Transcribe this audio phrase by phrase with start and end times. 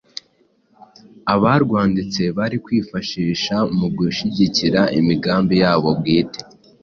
[1.33, 6.39] abarwanditse bari kwifashisha mu gushigikira imigambi yabo bwite.